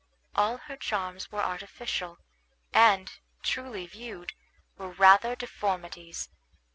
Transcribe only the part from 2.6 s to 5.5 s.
and, truly viewed, were rather